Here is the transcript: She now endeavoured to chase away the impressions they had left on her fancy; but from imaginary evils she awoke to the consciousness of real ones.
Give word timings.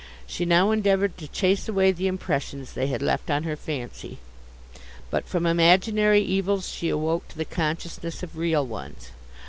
She 0.25 0.45
now 0.45 0.71
endeavoured 0.71 1.15
to 1.19 1.27
chase 1.27 1.69
away 1.69 1.91
the 1.91 2.07
impressions 2.07 2.73
they 2.73 2.87
had 2.87 3.03
left 3.03 3.29
on 3.29 3.43
her 3.43 3.55
fancy; 3.55 4.17
but 5.11 5.27
from 5.27 5.45
imaginary 5.45 6.21
evils 6.23 6.67
she 6.69 6.89
awoke 6.89 7.27
to 7.27 7.37
the 7.37 7.45
consciousness 7.45 8.23
of 8.23 8.35
real 8.35 8.65
ones. 8.65 9.11